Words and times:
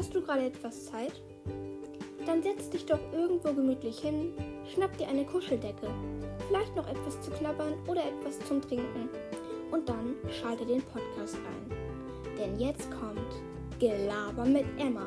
Hast 0.00 0.14
du 0.14 0.22
gerade 0.22 0.46
etwas 0.46 0.86
Zeit? 0.86 1.12
Dann 2.24 2.42
setz 2.42 2.70
dich 2.70 2.86
doch 2.86 3.00
irgendwo 3.12 3.52
gemütlich 3.52 4.00
hin, 4.00 4.32
schnapp 4.72 4.96
dir 4.96 5.06
eine 5.06 5.26
Kuscheldecke, 5.26 5.90
vielleicht 6.48 6.74
noch 6.74 6.88
etwas 6.88 7.20
zu 7.20 7.30
knabbern 7.32 7.74
oder 7.86 8.02
etwas 8.06 8.38
zum 8.48 8.62
Trinken 8.62 9.10
und 9.70 9.86
dann 9.86 10.16
schalte 10.30 10.64
den 10.64 10.80
Podcast 10.80 11.34
ein. 11.34 11.70
Denn 12.38 12.58
jetzt 12.58 12.90
kommt 12.90 13.30
Gelaber 13.78 14.46
mit 14.46 14.64
Emma. 14.78 15.06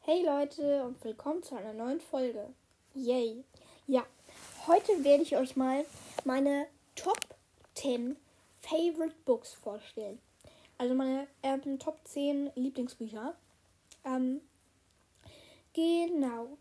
Hey 0.00 0.22
Leute 0.26 0.84
und 0.84 1.02
willkommen 1.02 1.42
zu 1.42 1.56
einer 1.56 1.72
neuen 1.72 2.02
Folge. 2.02 2.46
Yay! 2.92 3.42
Ja, 3.86 4.04
heute 4.66 5.02
werde 5.02 5.22
ich 5.22 5.34
euch 5.34 5.56
mal 5.56 5.86
meine 6.26 6.66
Top 6.94 7.20
10 7.76 8.16
Favorite 8.62 9.14
Books 9.24 9.52
vorstellen. 9.52 10.18
Also 10.78 10.94
meine 10.94 11.26
ähm, 11.42 11.78
Top 11.78 12.00
10 12.04 12.50
Lieblingsbücher. 12.54 13.34
Ähm, 14.04 14.40
genau. 15.74 16.56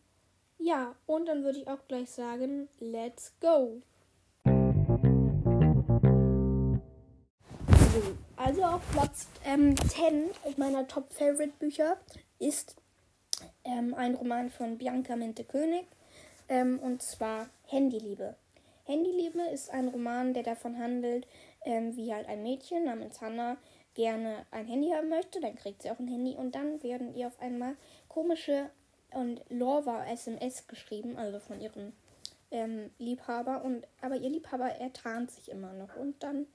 Ja, 0.57 0.95
und 1.07 1.25
dann 1.27 1.43
würde 1.43 1.59
ich 1.59 1.67
auch 1.67 1.87
gleich 1.87 2.09
sagen, 2.09 2.67
let's 2.79 3.33
go. 3.39 3.81
So, 7.93 8.01
also 8.35 8.63
auf 8.63 8.81
Platz 8.91 9.27
ähm, 9.45 9.75
10 9.75 10.29
meiner 10.57 10.87
Top 10.87 11.11
Favorite 11.11 11.53
Bücher 11.57 11.97
ist 12.39 12.75
ähm, 13.63 13.93
ein 13.95 14.15
Roman 14.15 14.49
von 14.49 14.77
Bianca 14.77 15.15
Mente 15.15 15.43
König 15.43 15.85
ähm, 16.47 16.79
und 16.79 17.01
zwar 17.01 17.49
Handyliebe. 17.67 18.35
Handyliebe 18.85 19.41
ist 19.53 19.69
ein 19.71 19.87
Roman, 19.87 20.33
der 20.33 20.43
davon 20.43 20.77
handelt, 20.77 21.25
ähm, 21.65 21.95
wie 21.95 22.13
halt 22.13 22.27
ein 22.27 22.43
Mädchen 22.43 22.85
namens 22.85 23.21
Hannah 23.21 23.57
gerne 23.93 24.45
ein 24.51 24.67
Handy 24.67 24.89
haben 24.89 25.09
möchte, 25.09 25.41
dann 25.41 25.55
kriegt 25.55 25.81
sie 25.81 25.91
auch 25.91 25.99
ein 25.99 26.07
Handy 26.07 26.35
und 26.35 26.55
dann 26.55 26.81
werden 26.81 27.13
ihr 27.15 27.27
auf 27.27 27.39
einmal 27.41 27.75
komische 28.07 28.69
und 29.13 29.41
Lorva 29.49 30.05
SMS 30.05 30.67
geschrieben, 30.67 31.17
also 31.17 31.39
von 31.39 31.59
ihrem 31.59 31.91
ähm, 32.51 32.89
Liebhaber 32.97 33.63
und 33.63 33.85
aber 34.01 34.15
ihr 34.15 34.29
Liebhaber 34.29 34.69
er 34.69 34.93
tarnt 34.93 35.31
sich 35.31 35.49
immer 35.49 35.73
noch 35.73 35.95
und 35.97 36.21
dann 36.23 36.47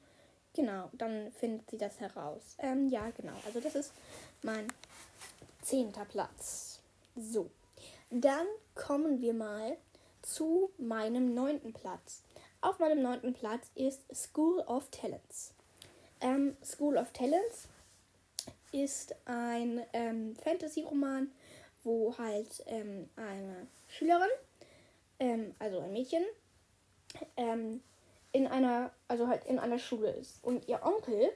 genau, 0.55 0.89
dann 0.95 1.31
findet 1.33 1.71
sie 1.71 1.79
das 1.79 2.01
heraus. 2.01 2.57
Ähm, 2.59 2.89
ja, 2.89 3.11
genau, 3.11 3.35
also 3.45 3.61
das 3.61 3.75
ist 3.75 3.93
mein 4.43 4.67
zehnter 5.63 6.07
Platz. 6.07 6.81
So, 7.15 7.51
dann 8.11 8.47
kommen 8.75 9.21
wir 9.21 9.35
mal 9.35 9.77
zu 10.23 10.71
meinem 10.79 11.35
neunten 11.35 11.73
Platz. 11.73 12.23
Auf 12.61 12.79
meinem 12.79 13.03
neunten 13.03 13.33
Platz 13.33 13.71
ist 13.75 14.03
School 14.15 14.61
of 14.61 14.91
Talents. 14.91 15.55
Ähm, 16.21 16.57
School 16.65 16.97
of 16.97 17.13
Talents 17.13 17.69
ist 18.73 19.15
ein 19.27 19.83
ähm, 19.93 20.35
Fantasy-Roman, 20.37 21.31
wo 21.85 22.17
halt 22.19 22.65
ähm, 22.67 23.09
eine 23.17 23.67
Schülerin, 23.89 24.31
ähm, 25.21 25.55
also 25.59 25.81
ein 25.81 25.93
Mädchen, 25.93 26.25
ähm, 27.37 27.83
in 28.33 28.47
einer, 28.47 28.91
also 29.09 29.29
halt 29.29 29.45
in 29.45 29.59
einer 29.59 29.79
Schule 29.79 30.11
ist. 30.11 30.43
Und 30.43 30.69
ihr 30.69 30.83
Onkel, 30.83 31.31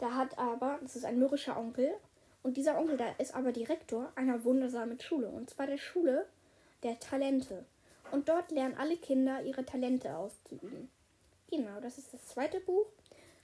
der 0.00 0.14
hat 0.14 0.38
aber, 0.38 0.78
das 0.82 0.96
ist 0.96 1.04
ein 1.04 1.18
mürrischer 1.18 1.56
Onkel, 1.56 1.94
und 2.42 2.58
dieser 2.58 2.78
Onkel, 2.78 2.98
der 2.98 3.18
ist 3.18 3.34
aber 3.34 3.52
Direktor 3.52 4.12
einer 4.16 4.44
wundersamen 4.44 5.00
Schule. 5.00 5.28
Und 5.28 5.48
zwar 5.48 5.66
der 5.66 5.78
Schule 5.78 6.26
der 6.82 7.00
Talente. 7.00 7.64
Und 8.14 8.28
dort 8.28 8.52
lernen 8.52 8.76
alle 8.78 8.96
Kinder 8.96 9.42
ihre 9.42 9.64
Talente 9.64 10.16
auszuüben. 10.16 10.88
Genau, 11.50 11.80
das 11.80 11.98
ist 11.98 12.14
das 12.14 12.24
zweite 12.28 12.60
Buch. 12.60 12.86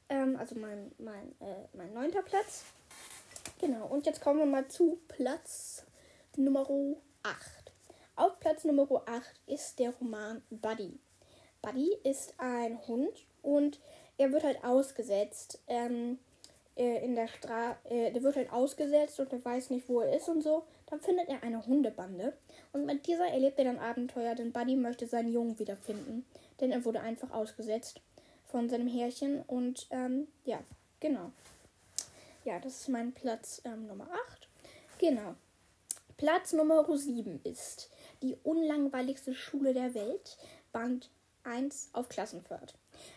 Ähm, 0.08 0.36
also 0.36 0.54
mein, 0.54 0.92
mein, 0.98 1.32
äh, 1.40 1.66
mein 1.72 1.92
neunter 1.92 2.22
Platz. 2.22 2.62
Genau, 3.61 3.86
und 3.86 4.06
jetzt 4.06 4.20
kommen 4.20 4.39
wir 4.39 4.46
mal 4.46 4.68
zu 4.68 5.00
Platz 5.08 5.84
Nummer 6.36 6.64
8. 7.24 7.72
Auf 8.14 8.39
Platz 8.39 8.62
Nummer 8.62 8.86
8 9.06 9.24
ist 9.48 9.80
der 9.80 9.92
Roman 10.00 10.40
Buddy. 10.50 11.00
Buddy 11.62 11.92
ist 12.05 12.34
ein 12.39 12.78
Hund 12.86 13.27
und 13.42 13.80
er 14.18 14.30
wird 14.30 14.45
halt 14.45 14.62
ausgesetzt. 14.62 15.58
Ähm, 15.66 16.20
äh, 16.77 17.05
in 17.05 17.16
der 17.16 17.27
Straße, 17.27 17.77
äh, 17.90 18.12
der 18.12 18.22
wird 18.22 18.36
halt 18.36 18.52
ausgesetzt 18.52 19.18
und 19.18 19.33
er 19.33 19.45
weiß 19.45 19.70
nicht, 19.70 19.89
wo 19.89 20.00
er 20.00 20.16
ist 20.16 20.28
und 20.28 20.42
so. 20.42 20.62
Dann 20.90 21.01
findet 21.01 21.28
er 21.28 21.42
eine 21.42 21.64
Hundebande 21.67 22.36
und 22.73 22.84
mit 22.84 23.06
dieser 23.06 23.28
erlebt 23.28 23.58
er 23.58 23.67
dann 23.67 23.78
Abenteuer, 23.78 24.34
denn 24.34 24.52
Buddy 24.52 24.77
möchte 24.77 25.06
seinen 25.06 25.33
Jungen 25.33 25.58
wiederfinden, 25.58 26.27
denn 26.61 26.73
er 26.73 26.84
wurde 26.84 27.01
einfach 27.01 27.30
ausgesetzt 27.30 28.01
von 28.46 28.68
seinem 28.68 28.89
Härchen 28.89 29.42
und 29.42 29.86
ähm, 29.90 30.27
ja, 30.45 30.58
genau. 30.98 31.30
Ja, 32.45 32.58
das 32.58 32.80
ist 32.80 32.89
mein 32.89 33.12
Platz 33.12 33.62
ähm, 33.64 33.86
Nummer 33.86 34.08
8. 34.28 34.48
Genau. 34.98 35.34
Platz 36.17 36.52
Nummer 36.52 36.84
7 36.95 37.40
ist 37.45 37.90
die 38.22 38.36
unlangweiligste 38.42 39.34
Schule 39.34 39.72
der 39.72 39.95
Welt, 39.95 40.36
Band 40.72 41.11
1 41.45 41.90
auf 41.92 42.08
Klassenfahrt. 42.08 42.74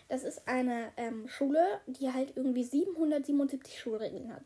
Das 0.08 0.24
ist 0.24 0.48
eine 0.48 0.92
ähm, 0.98 1.28
Schule, 1.28 1.82
die 1.88 2.14
halt 2.14 2.34
irgendwie 2.36 2.64
777 2.64 3.80
Schulregeln 3.80 4.34
hat. 4.34 4.44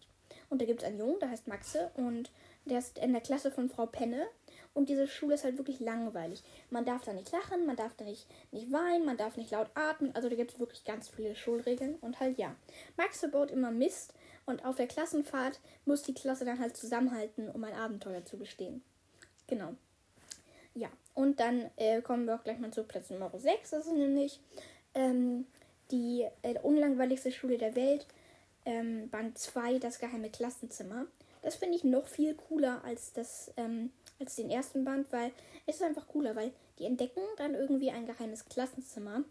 Und 0.50 0.62
da 0.62 0.66
gibt 0.66 0.82
es 0.82 0.88
einen 0.88 0.98
Jungen, 0.98 1.20
der 1.20 1.30
heißt 1.30 1.48
Maxe 1.48 1.92
und 1.96 2.32
der 2.68 2.80
ist 2.80 2.98
in 2.98 3.14
der 3.14 3.22
Klasse 3.22 3.52
von 3.52 3.70
Frau 3.70 3.86
Penne. 3.86 4.28
Und 4.74 4.90
diese 4.90 5.08
Schule 5.08 5.34
ist 5.34 5.44
halt 5.44 5.58
wirklich 5.58 5.80
langweilig. 5.80 6.44
Man 6.70 6.86
darf 6.86 7.04
da 7.04 7.12
nicht 7.12 7.32
lachen, 7.32 7.66
man 7.66 7.76
darf 7.76 7.96
da 7.96 8.06
nicht, 8.06 8.28
nicht 8.52 8.72
weinen, 8.72 9.06
man 9.06 9.18
darf 9.18 9.36
nicht 9.36 9.50
laut 9.50 9.72
atmen. 9.74 10.14
Also 10.16 10.30
da 10.30 10.36
gibt 10.36 10.52
es 10.52 10.60
wirklich 10.60 10.86
ganz 10.86 11.10
viele 11.10 11.36
Schulregeln. 11.36 11.96
Und 11.96 12.20
halt 12.20 12.38
ja, 12.38 12.56
Maxe 12.96 13.28
baut 13.28 13.50
immer 13.50 13.72
Mist. 13.72 14.14
Und 14.46 14.64
auf 14.66 14.76
der 14.76 14.88
Klassenfahrt 14.88 15.60
muss 15.86 16.04
die 16.04 16.14
Klasse 16.14 16.46
dann 16.46 16.60
halt 16.60 16.78
zusammenhalten, 16.78 17.50
um 17.50 17.64
ein 17.64 17.74
Abenteuer 17.74 18.24
zu 18.24 18.38
bestehen. 18.38 18.84
Genau. 19.48 19.74
Ja, 20.76 20.90
und 21.16 21.40
dann 21.40 21.72
äh, 21.78 22.02
kommen 22.04 22.28
wir 22.28 22.36
auch 22.36 22.44
gleich 22.44 22.60
mal 22.60 22.72
zu 22.72 22.84
Platz 22.84 23.10
Nummer 23.10 23.32
6. 23.36 23.72
Das 23.72 23.88
ist 23.88 23.94
nämlich 23.94 24.40
ähm, 24.94 25.48
die 25.90 26.28
äh, 26.44 26.60
unlangweiligste 26.60 27.32
Schule 27.32 27.58
der 27.58 27.76
Welt, 27.76 28.06
ähm, 28.66 29.10
Band 29.10 29.38
2, 29.38 29.80
das 29.80 29.98
geheime 29.98 30.30
Klassenzimmer. 30.30 31.08
Das 31.48 31.56
finde 31.56 31.78
ich 31.78 31.86
noch 31.86 32.08
viel 32.08 32.36
cooler 32.36 32.84
als, 32.84 33.14
das, 33.14 33.54
ähm, 33.56 33.94
als 34.20 34.36
den 34.36 34.50
ersten 34.50 34.84
Band, 34.84 35.10
weil 35.14 35.32
es 35.66 35.76
ist 35.76 35.82
einfach 35.82 36.06
cooler, 36.10 36.36
weil 36.36 36.52
die 36.78 36.84
entdecken 36.84 37.22
dann 37.38 37.56
irgendwie 37.56 37.90
ein 37.90 38.06
geheimes 38.06 38.44
Klassenzimmer. 38.50 39.24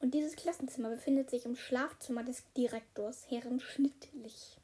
Und 0.00 0.14
dieses 0.14 0.34
Klassenzimmer 0.34 0.88
befindet 0.88 1.28
sich 1.28 1.44
im 1.44 1.54
Schlafzimmer 1.54 2.24
des 2.24 2.42
Direktors, 2.56 3.26
Herrn 3.28 3.60
Schnittlich. 3.60 4.56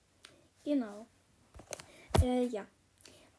Genau. 0.64 1.04
Äh, 2.22 2.46
ja. 2.46 2.64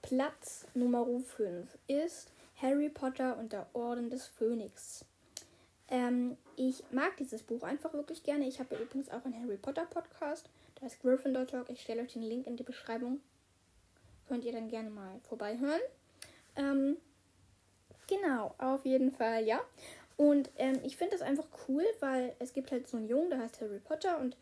Platz 0.04 0.68
Nummer 0.76 1.08
5 1.08 1.68
ist 1.88 2.32
Harry 2.62 2.90
Potter 2.90 3.36
und 3.40 3.52
der 3.52 3.66
Orden 3.74 4.12
des 4.12 4.28
Phönix. 4.28 5.06
Ähm, 5.88 6.38
ich 6.56 6.84
mag 6.92 7.18
dieses 7.18 7.42
Buch 7.42 7.64
einfach 7.64 7.94
wirklich 7.94 8.22
gerne. 8.22 8.48
Ich 8.48 8.60
habe 8.60 8.76
übrigens 8.76 9.10
auch 9.10 9.26
einen 9.26 9.42
Harry 9.42 9.58
Potter 9.58 9.88
Podcast. 9.88 10.52
Da 10.80 10.86
ist 10.86 11.02
Gryffindor 11.02 11.48
Talk. 11.48 11.72
Ich 11.72 11.82
stelle 11.82 12.04
euch 12.04 12.14
den 12.14 12.22
Link 12.22 12.46
in 12.46 12.56
die 12.56 12.62
Beschreibung. 12.64 13.22
Könnt 14.30 14.46
ihr 14.46 14.52
dann 14.52 14.70
gerne 14.70 14.92
mal 14.92 15.20
vorbeihören. 15.28 15.82
Ähm, 16.56 16.98
genau, 18.08 18.54
auf 18.60 18.86
jeden 18.86 19.12
Fall, 19.12 19.44
ja. 19.44 19.60
Und 20.18 20.52
ähm, 20.58 20.80
ich 20.84 20.98
finde 20.98 21.18
das 21.18 21.24
einfach 21.24 21.48
cool, 21.68 21.84
weil 22.00 22.36
es 22.38 22.54
gibt 22.54 22.72
halt 22.72 22.88
so 22.88 22.98
einen 22.98 23.08
Jungen, 23.08 23.32
der 23.32 23.40
heißt 23.40 23.60
Harry 23.60 23.80
Potter 23.80 24.20
und 24.20 24.38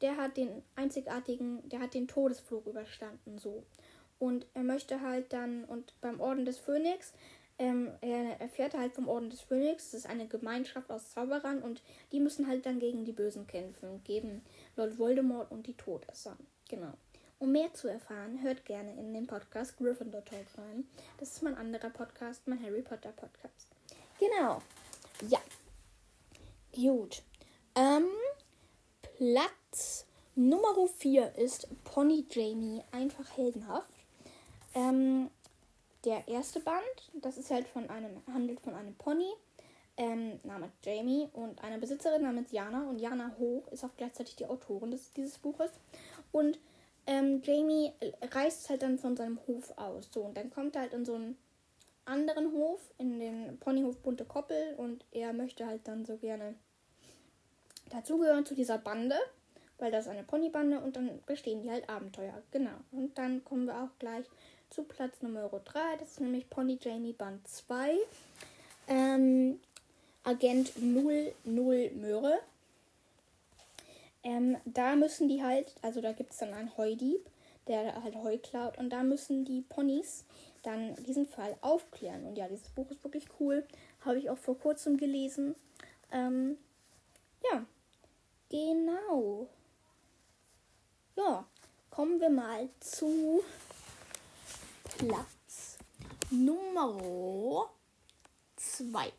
der 0.00 0.16
hat 0.16 0.38
den 0.38 0.62
einzigartigen, 0.76 1.68
der 1.68 1.80
hat 1.80 1.92
den 1.92 2.08
Todesflug 2.08 2.66
überstanden, 2.66 3.36
so. 3.36 3.64
Und 4.18 4.46
er 4.54 4.62
möchte 4.62 5.02
halt 5.02 5.32
dann, 5.34 5.64
und 5.64 5.92
beim 6.00 6.20
Orden 6.20 6.46
des 6.46 6.58
Phönix, 6.58 7.12
ähm, 7.58 7.90
er 8.00 8.40
erfährt 8.40 8.74
halt 8.74 8.94
vom 8.94 9.08
Orden 9.08 9.28
des 9.28 9.42
Phönix. 9.42 9.90
Das 9.90 10.00
ist 10.00 10.10
eine 10.10 10.26
Gemeinschaft 10.26 10.90
aus 10.90 11.10
Zauberern 11.10 11.60
und 11.60 11.82
die 12.12 12.20
müssen 12.20 12.48
halt 12.48 12.64
dann 12.64 12.78
gegen 12.78 13.04
die 13.04 13.12
Bösen 13.12 13.46
kämpfen 13.46 13.90
und 13.90 14.04
geben 14.06 14.42
Lord 14.76 14.98
Voldemort 14.98 15.50
und 15.50 15.66
die 15.66 15.76
Todesser. 15.76 16.38
Genau. 16.68 16.94
Um 17.40 17.52
mehr 17.52 17.72
zu 17.72 17.86
erfahren, 17.86 18.42
hört 18.42 18.64
gerne 18.64 18.92
in 18.98 19.14
den 19.14 19.28
Podcast 19.28 19.76
Gryffindor 19.76 20.24
Talk 20.24 20.46
rein. 20.56 20.88
Das 21.18 21.30
ist 21.30 21.42
mein 21.42 21.56
anderer 21.56 21.90
Podcast, 21.90 22.42
mein 22.46 22.60
Harry 22.60 22.82
Potter 22.82 23.12
Podcast. 23.12 23.68
Genau. 24.18 24.60
Ja. 25.28 25.38
Gut. 26.74 27.22
Ähm, 27.76 28.08
Platz 29.02 30.04
Nummer 30.34 30.88
4 30.98 31.36
ist 31.36 31.68
Pony 31.84 32.26
Jamie, 32.28 32.82
einfach 32.90 33.36
heldenhaft. 33.36 33.92
Ähm, 34.74 35.30
der 36.04 36.26
erste 36.26 36.58
Band, 36.58 36.82
das 37.14 37.38
ist 37.38 37.52
halt 37.52 37.68
von 37.68 37.88
einem, 37.88 38.20
handelt 38.32 38.60
von 38.60 38.74
einem 38.74 38.94
Pony 38.96 39.32
ähm, 39.96 40.40
namens 40.42 40.72
Jamie 40.84 41.28
und 41.32 41.62
einer 41.62 41.78
Besitzerin 41.78 42.22
namens 42.22 42.50
Jana. 42.50 42.88
Und 42.88 42.98
Jana 42.98 43.34
Hoch 43.38 43.68
ist 43.68 43.84
auch 43.84 43.96
gleichzeitig 43.96 44.34
die 44.36 44.46
Autorin 44.46 44.90
des, 44.90 45.12
dieses 45.12 45.38
Buches. 45.38 45.70
Und 46.32 46.58
ähm, 47.08 47.42
Jamie 47.42 47.92
reist 48.32 48.68
halt 48.68 48.82
dann 48.82 48.98
von 48.98 49.16
seinem 49.16 49.40
Hof 49.48 49.72
aus. 49.76 50.08
So, 50.12 50.20
und 50.20 50.36
dann 50.36 50.50
kommt 50.50 50.76
er 50.76 50.82
halt 50.82 50.92
in 50.92 51.04
so 51.04 51.14
einen 51.14 51.36
anderen 52.04 52.52
Hof, 52.52 52.80
in 52.98 53.18
den 53.18 53.58
Ponyhof 53.58 53.96
Bunte 53.98 54.24
Koppel. 54.24 54.74
Und 54.76 55.04
er 55.10 55.32
möchte 55.32 55.66
halt 55.66 55.88
dann 55.88 56.04
so 56.04 56.16
gerne 56.18 56.54
dazugehören 57.90 58.46
zu 58.46 58.54
dieser 58.54 58.78
Bande. 58.78 59.16
weil 59.78 59.92
das 59.92 60.08
eine 60.08 60.24
Ponybande 60.24 60.80
und 60.80 60.96
dann 60.96 61.20
bestehen 61.24 61.62
die 61.62 61.70
halt 61.70 61.88
Abenteuer. 61.88 62.42
Genau. 62.50 62.76
Und 62.90 63.16
dann 63.16 63.44
kommen 63.44 63.66
wir 63.66 63.76
auch 63.76 63.98
gleich 63.98 64.26
zu 64.70 64.82
Platz 64.82 65.22
Nummer 65.22 65.48
3. 65.48 65.80
Das 66.00 66.10
ist 66.10 66.20
nämlich 66.20 66.50
Pony 66.50 66.78
Jamie 66.82 67.12
Band 67.12 67.46
2. 67.46 67.96
Ähm, 68.88 69.60
Agent 70.24 70.72
00 70.82 71.32
Möhre. 71.94 72.40
Ähm, 74.28 74.58
da 74.66 74.94
müssen 74.94 75.26
die 75.26 75.42
halt, 75.42 75.74
also 75.80 76.02
da 76.02 76.12
gibt 76.12 76.32
es 76.32 76.36
dann 76.36 76.52
einen 76.52 76.76
Heudieb, 76.76 77.30
der 77.66 78.02
halt 78.02 78.14
Heu 78.16 78.36
klaut 78.36 78.76
und 78.76 78.90
da 78.90 79.02
müssen 79.02 79.46
die 79.46 79.62
Ponys 79.62 80.26
dann 80.62 80.94
diesen 81.06 81.26
Fall 81.26 81.56
aufklären. 81.62 82.26
Und 82.26 82.36
ja, 82.36 82.46
dieses 82.46 82.68
Buch 82.68 82.90
ist 82.90 83.02
wirklich 83.02 83.24
cool. 83.40 83.66
Habe 84.04 84.18
ich 84.18 84.28
auch 84.28 84.36
vor 84.36 84.58
kurzem 84.58 84.98
gelesen. 84.98 85.54
Ähm, 86.12 86.58
ja, 87.50 87.64
genau. 88.50 89.48
Ja, 91.16 91.46
kommen 91.88 92.20
wir 92.20 92.28
mal 92.28 92.68
zu 92.80 93.42
Platz 94.98 95.78
Nummer 96.30 97.70
2. 98.56 99.10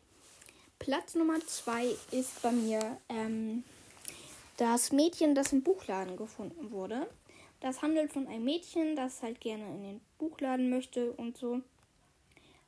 Platz 0.78 1.16
Nummer 1.16 1.40
2 1.44 1.96
ist 2.12 2.42
bei 2.42 2.52
mir 2.52 2.98
ähm, 3.08 3.64
das 4.60 4.92
Mädchen, 4.92 5.34
das 5.34 5.54
im 5.54 5.62
Buchladen 5.62 6.18
gefunden 6.18 6.70
wurde. 6.70 7.08
Das 7.60 7.80
handelt 7.80 8.12
von 8.12 8.26
einem 8.26 8.44
Mädchen, 8.44 8.94
das 8.94 9.22
halt 9.22 9.40
gerne 9.40 9.64
in 9.64 9.82
den 9.82 10.00
Buchladen 10.18 10.68
möchte 10.68 11.12
und 11.12 11.38
so. 11.38 11.62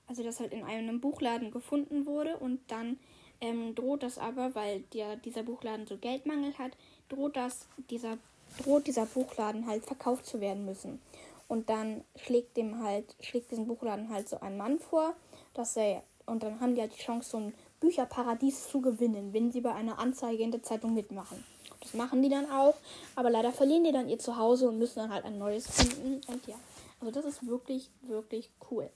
Also 0.06 0.22
das 0.22 0.40
halt 0.40 0.54
in 0.54 0.64
einem 0.64 1.00
Buchladen 1.00 1.50
gefunden 1.50 2.06
wurde 2.06 2.38
und 2.38 2.60
dann 2.68 2.98
ähm, 3.42 3.74
droht 3.74 4.02
das 4.02 4.18
aber, 4.18 4.54
weil 4.54 4.80
der, 4.94 5.16
dieser 5.16 5.42
Buchladen 5.42 5.86
so 5.86 5.98
Geldmangel 5.98 6.56
hat, 6.56 6.72
droht 7.10 7.36
das 7.36 7.68
dieser 7.90 8.16
droht 8.58 8.86
dieser 8.86 9.06
Buchladen 9.06 9.66
halt 9.66 9.84
verkauft 9.84 10.26
zu 10.26 10.40
werden 10.40 10.64
müssen. 10.64 11.00
Und 11.48 11.68
dann 11.68 12.04
schlägt 12.16 12.56
dem 12.56 12.82
halt 12.82 13.16
schlägt 13.20 13.50
diesem 13.50 13.66
Buchladen 13.66 14.08
halt 14.08 14.28
so 14.28 14.40
ein 14.40 14.56
Mann 14.56 14.78
vor, 14.78 15.14
dass 15.52 15.76
er 15.76 16.02
und 16.24 16.42
dann 16.42 16.60
haben 16.60 16.74
die 16.74 16.80
halt 16.80 16.94
die 16.96 17.02
Chance 17.02 17.30
so 17.30 17.36
ein 17.38 17.54
Bücherparadies 17.80 18.68
zu 18.68 18.80
gewinnen, 18.80 19.32
wenn 19.34 19.52
sie 19.52 19.60
bei 19.60 19.74
einer 19.74 19.98
Anzeige 19.98 20.42
in 20.42 20.52
der 20.52 20.62
Zeitung 20.62 20.94
mitmachen. 20.94 21.44
Das 21.82 21.94
machen 21.94 22.22
die 22.22 22.28
dann 22.28 22.48
auch, 22.50 22.76
aber 23.16 23.28
leider 23.28 23.52
verlieren 23.52 23.84
die 23.84 23.92
dann 23.92 24.08
ihr 24.08 24.18
Zuhause 24.18 24.68
und 24.68 24.78
müssen 24.78 25.00
dann 25.00 25.12
halt 25.12 25.24
ein 25.24 25.38
neues 25.38 25.68
finden. 25.68 26.20
Und 26.28 26.46
ja, 26.46 26.54
also 27.00 27.12
das 27.12 27.24
ist 27.24 27.46
wirklich, 27.46 27.90
wirklich 28.02 28.50
cool. 28.70 28.88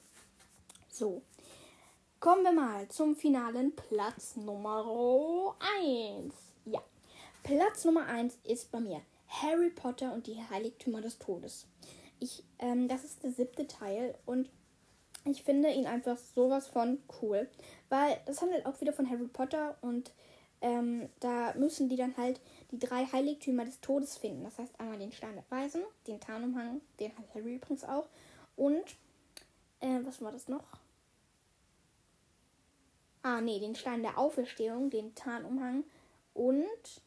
So, 0.89 1.21
kommen 2.21 2.45
wir 2.45 2.53
mal 2.53 2.89
zum 2.89 3.17
finalen 3.17 3.75
Platz 3.75 4.37
Nummer 4.37 5.55
1. 5.83 6.33
Ja, 6.65 6.81
Platz 7.43 7.85
Nummer 7.85 8.07
1 8.07 8.39
ist 8.45 8.71
bei 8.71 8.81
mir 8.81 9.01
Harry 9.29 9.71
Potter 9.71 10.13
und 10.13 10.29
die 10.29 10.41
Heiligtümer 10.49 11.01
des 11.01 11.19
Todes. 11.19 11.67
Ich, 12.21 12.45
ähm, 12.61 12.89
das 12.89 13.05
ist 13.05 13.25
der 13.25 13.33
siebte 13.33 13.67
Teil 13.67 14.15
und 14.25 14.49
ich 15.25 15.43
finde 15.43 15.71
ihn 15.71 15.87
einfach 15.87 16.17
sowas 16.17 16.69
von 16.69 17.03
cool, 17.21 17.49
weil 17.89 18.21
das 18.27 18.41
handelt 18.41 18.65
auch 18.65 18.81
wieder 18.81 18.93
von 18.93 19.11
Harry 19.11 19.27
Potter 19.27 19.77
und 19.81 20.13
ähm, 20.61 21.09
da 21.21 21.55
müssen 21.55 21.89
die 21.89 21.97
dann 21.97 22.17
halt 22.17 22.41
die 22.71 22.79
drei 22.79 23.07
Heiligtümer 23.07 23.65
des 23.65 23.81
Todes 23.81 24.17
finden. 24.17 24.45
Das 24.45 24.59
heißt 24.59 24.79
einmal 24.81 24.99
den 24.99 25.13
Stein 25.13 25.35
der 25.35 25.45
Weisen, 25.51 25.83
den 26.07 26.21
Tarnumhang, 26.21 26.81
den 26.99 27.17
hat 27.17 27.35
Harry 27.35 27.57
übrigens 27.57 27.85
auch. 27.85 28.09
Und, 28.57 28.97
äh, 29.81 30.01
was 30.03 30.23
war 30.23 30.33
das 30.33 30.49
noch? 30.49 30.65
Ah, 33.23 33.41
nee, 33.41 33.59
den 33.59 33.75
Stein 33.75 34.03
der 34.03 34.19
Auferstehung, 34.19 34.89
den 34.89 35.15
Tarnumhang 35.15 35.85
und 36.33 37.03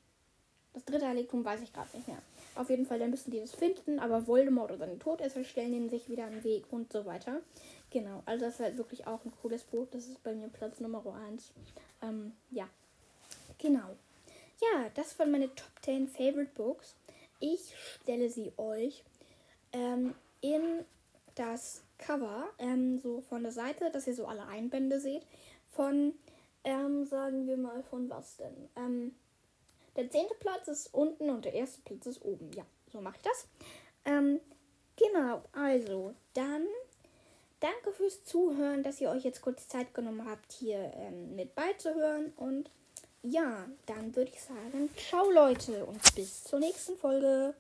das 0.73 0.85
dritte 0.85 1.07
Heiligtum 1.07 1.43
weiß 1.43 1.61
ich 1.61 1.73
gerade 1.73 1.89
nicht 1.95 2.07
mehr. 2.07 2.21
Auf 2.55 2.69
jeden 2.69 2.85
Fall, 2.85 2.99
dann 2.99 3.09
müssen 3.09 3.31
die 3.31 3.39
das 3.39 3.53
finden, 3.53 3.99
aber 3.99 4.27
Voldemort 4.27 4.71
oder 4.71 4.85
die 4.85 4.99
Todesser 4.99 5.43
stellen 5.43 5.73
ihnen 5.73 5.89
sich 5.89 6.09
wieder 6.09 6.25
einen 6.25 6.43
Weg 6.43 6.65
und 6.71 6.91
so 6.91 7.05
weiter. 7.05 7.41
Genau, 7.89 8.21
also 8.25 8.45
das 8.45 8.55
ist 8.55 8.59
halt 8.59 8.77
wirklich 8.77 9.07
auch 9.07 9.23
ein 9.25 9.31
cooles 9.41 9.63
Buch. 9.63 9.87
Das 9.91 10.07
ist 10.07 10.21
bei 10.21 10.33
mir 10.33 10.47
Platz 10.49 10.79
Nummer 10.79 11.03
1. 11.27 11.51
Ähm, 12.01 12.33
ja, 12.51 12.67
genau. 13.59 13.95
Ja, 14.61 14.89
das 14.95 15.17
waren 15.19 15.31
meine 15.31 15.53
Top 15.53 15.71
10 15.83 16.07
Favorite 16.07 16.51
Books. 16.55 16.95
Ich 17.39 17.73
stelle 17.77 18.29
sie 18.29 18.51
euch 18.57 19.03
ähm, 19.71 20.15
in 20.41 20.85
das 21.35 21.83
Cover, 21.97 22.49
ähm, 22.57 22.99
so 22.99 23.21
von 23.21 23.43
der 23.43 23.51
Seite, 23.51 23.91
dass 23.91 24.07
ihr 24.07 24.15
so 24.15 24.25
alle 24.25 24.47
Einbände 24.47 24.99
seht. 24.99 25.25
Von, 25.69 26.13
ähm, 26.63 27.05
sagen 27.05 27.47
wir 27.47 27.57
mal, 27.57 27.83
von 27.83 28.09
was 28.09 28.37
denn? 28.37 28.69
Ähm, 28.75 29.15
der 29.95 30.09
zehnte 30.09 30.35
Platz 30.35 30.67
ist 30.67 30.93
unten 30.93 31.29
und 31.29 31.45
der 31.45 31.53
erste 31.53 31.81
Platz 31.81 32.05
ist 32.05 32.23
oben. 32.23 32.51
Ja, 32.53 32.65
so 32.91 33.01
mache 33.01 33.17
ich 33.17 33.21
das. 33.21 33.47
Ähm, 34.05 34.39
genau, 34.95 35.43
also 35.51 36.13
dann 36.33 36.65
danke 37.59 37.91
fürs 37.91 38.23
Zuhören, 38.23 38.83
dass 38.83 39.01
ihr 39.01 39.09
euch 39.09 39.23
jetzt 39.23 39.41
kurz 39.41 39.67
Zeit 39.67 39.93
genommen 39.93 40.27
habt, 40.29 40.51
hier 40.51 40.91
ähm, 40.95 41.35
mit 41.35 41.55
beizuhören. 41.55 42.33
Und 42.35 42.69
ja, 43.23 43.65
dann 43.85 44.15
würde 44.15 44.31
ich 44.33 44.41
sagen, 44.41 44.89
ciao 44.95 45.29
Leute 45.31 45.85
und 45.85 46.15
bis 46.15 46.43
zur 46.43 46.59
nächsten 46.59 46.97
Folge. 46.97 47.53